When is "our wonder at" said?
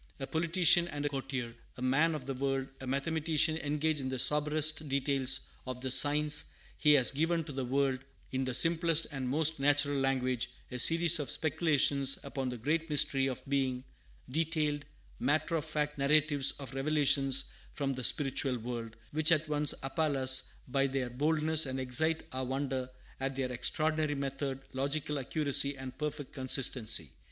22.31-23.35